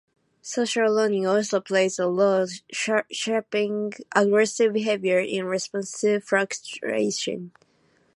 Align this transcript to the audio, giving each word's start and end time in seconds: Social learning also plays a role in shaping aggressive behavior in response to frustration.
Social 0.41 0.91
learning 0.91 1.27
also 1.27 1.61
plays 1.61 1.99
a 1.99 2.07
role 2.09 2.47
in 2.87 3.03
shaping 3.11 3.93
aggressive 4.15 4.73
behavior 4.73 5.19
in 5.19 5.45
response 5.45 5.91
to 6.01 6.19
frustration. 6.19 7.51